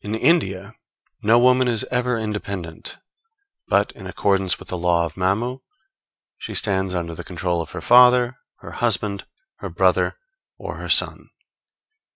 [0.00, 0.74] In India,
[1.22, 2.98] no woman is ever independent,
[3.68, 5.60] but in accordance with the law of Mamu,
[6.36, 9.24] she stands under the control of her father, her husband,
[9.58, 10.18] her brother
[10.58, 11.28] or her son.